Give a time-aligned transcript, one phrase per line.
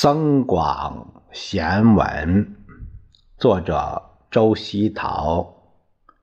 [0.00, 2.54] 增广贤文，
[3.36, 4.00] 作者
[4.30, 5.44] 周希陶，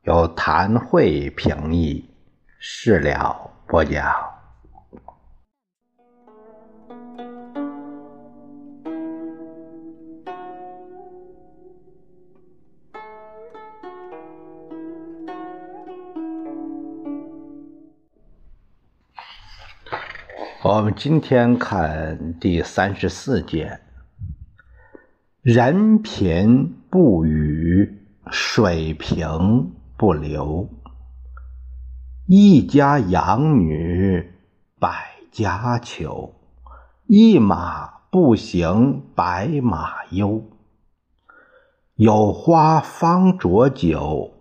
[0.04, 2.10] 由谭慧评译，
[2.58, 4.35] 事了播讲。
[20.68, 23.82] 我们今天看第三十四节：
[25.44, 30.68] 人贫不语，水平不流。
[32.26, 34.28] 一家养女
[34.80, 34.90] 百
[35.32, 36.34] 家求，
[37.06, 40.44] 一马不行白马忧。
[41.94, 44.32] 有花方酌酒，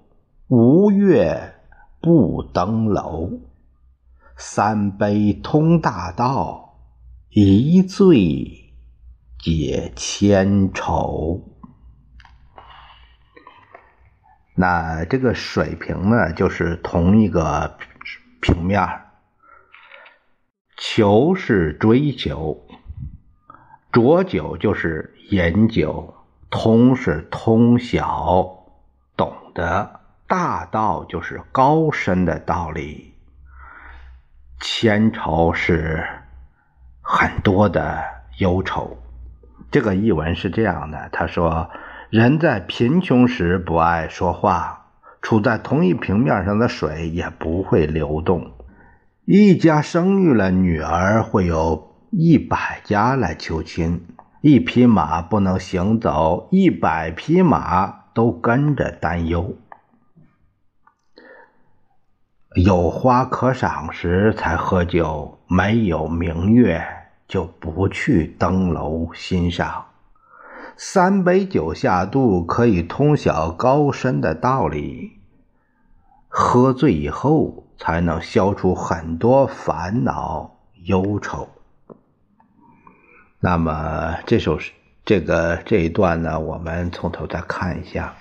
[0.48, 1.52] 无月
[2.00, 3.30] 不登楼。
[4.36, 6.78] 三杯通大道，
[7.30, 8.74] 一醉
[9.38, 11.42] 解千愁。
[14.56, 17.76] 那这个水平呢，就是同一个
[18.40, 19.02] 平面
[20.76, 22.66] 求是追求，
[23.92, 26.14] 浊酒就是饮酒，
[26.50, 28.66] 通是通晓、
[29.16, 33.13] 懂得，大道就是高深的道理。
[34.66, 36.02] 千愁是
[37.02, 38.02] 很多的
[38.38, 38.96] 忧愁。
[39.70, 41.68] 这个译文是这样的：他说，
[42.08, 44.86] 人在贫穷时不爱说话，
[45.20, 48.52] 处在同一平面上的水也不会流动。
[49.26, 53.98] 一家生育了女儿，会有一百家来求亲；
[54.40, 59.58] 一匹马不能行走，一百匹马都跟着担忧。
[62.54, 66.80] 有花可赏时才喝酒，没有明月
[67.26, 69.86] 就不去登楼欣赏。
[70.76, 75.18] 三杯酒下肚，可以通晓高深的道理。
[76.28, 81.48] 喝醉以后，才能消除很多烦恼忧愁。
[83.40, 84.60] 那么这首
[85.04, 88.14] 这个这一段呢，我们从头再看一下。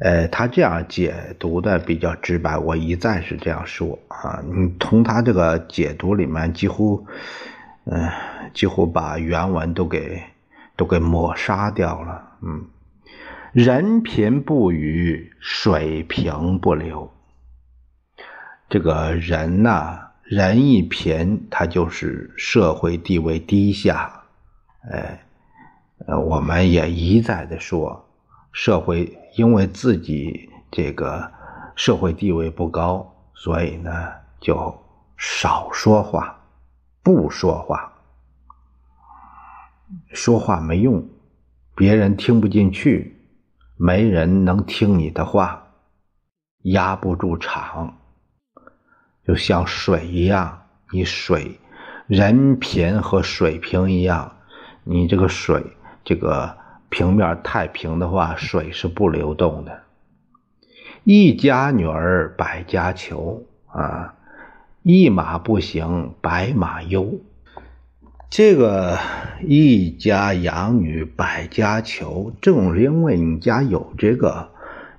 [0.00, 4.40] 呃，他这样解读的比较直白，我一再是这样说啊。
[4.46, 7.04] 你从他这个解读里面，几乎，
[7.84, 8.08] 嗯，
[8.54, 10.22] 几乎把原文都给
[10.76, 12.38] 都给抹杀掉了。
[12.42, 12.66] 嗯，
[13.52, 17.12] 人贫不语，水平不流。
[18.68, 24.22] 这个人呐，人一贫，他就是社会地位低下。
[24.92, 25.24] 哎，
[26.06, 28.07] 呃，我们也一再的说。
[28.52, 31.30] 社会因为自己这个
[31.76, 33.90] 社会地位不高，所以呢
[34.40, 34.76] 就
[35.16, 36.36] 少说话，
[37.02, 37.92] 不说话，
[40.12, 41.08] 说话没用，
[41.76, 43.16] 别人听不进去，
[43.76, 45.68] 没人能听你的话，
[46.62, 47.96] 压不住场，
[49.26, 51.60] 就像水一样，你水
[52.06, 54.36] 人品和水平一样，
[54.84, 55.64] 你这个水
[56.02, 56.56] 这个。
[56.90, 59.82] 平面太平的话，水是不流动的。
[61.04, 64.14] 一家女儿百家求啊，
[64.82, 67.20] 一马不行白马忧。
[68.30, 68.98] 这个
[69.42, 74.50] 一家养女百家求，正是因为你家有这个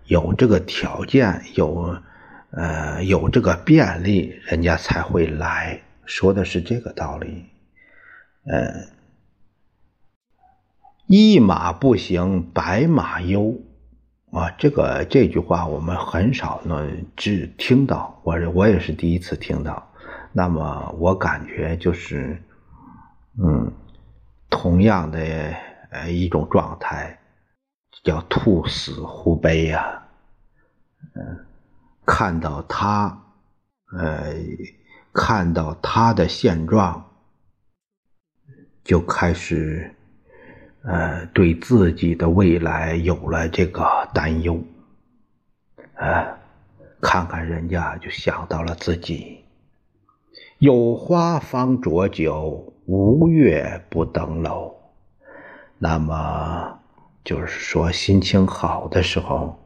[0.06, 1.98] 有这个条件，有
[2.52, 7.46] 呃有这个便利，人家才会来说的是这个道理，
[8.46, 8.90] 嗯。
[11.12, 13.60] 一马不行，白马忧，
[14.32, 19.92] 啊，这个这句话我们很少能只听到，我我也是第一次听到。
[20.32, 22.40] 那么我感觉就是，
[23.44, 23.74] 嗯，
[24.52, 25.20] 同样的
[25.90, 27.18] 呃一种状态，
[28.04, 30.04] 叫兔死狐悲呀。
[31.16, 31.46] 嗯，
[32.06, 33.20] 看到他，
[33.98, 34.32] 呃，
[35.12, 37.04] 看到他的现状，
[38.84, 39.96] 就开始。
[40.82, 44.64] 呃，对自己的未来有了这个担忧，
[45.96, 46.38] 呃，
[47.02, 49.44] 看看人家就想到了自己。
[50.60, 54.74] 有花方酌酒，无月不登楼。
[55.78, 56.80] 那么
[57.26, 59.60] 就是说，心情好的时候，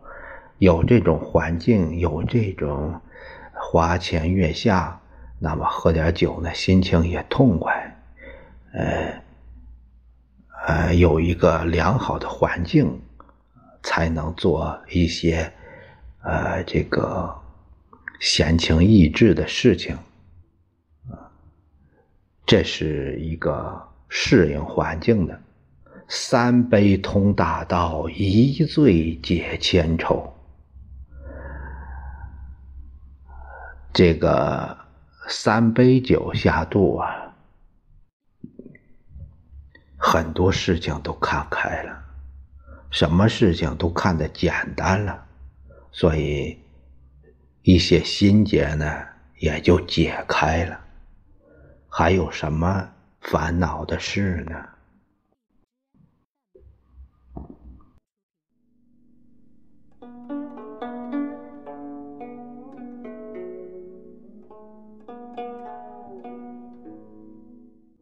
[0.58, 3.00] 有这种环境，有这种
[3.54, 5.00] 花前月下，
[5.38, 7.96] 那么喝点酒呢，心情也痛快，
[8.74, 9.23] 呃。
[10.66, 13.02] 呃，有一个良好的环境，
[13.82, 15.52] 才能做一些
[16.22, 17.34] 呃这个
[18.20, 19.98] 闲情逸致的事情，
[21.10, 21.20] 啊，
[22.46, 25.38] 这是一个适应环境的
[26.08, 30.34] 三杯通大道，一醉解千愁。
[33.92, 34.78] 这个
[35.28, 37.23] 三杯酒下肚啊，
[40.06, 42.04] 很多事情都看开了，
[42.92, 45.26] 什么事情都看得简单了，
[45.94, 46.60] 所以
[47.62, 49.02] 一些心结呢
[49.38, 50.78] 也就解开了。
[51.88, 52.90] 还有什么
[53.22, 54.68] 烦恼的事呢？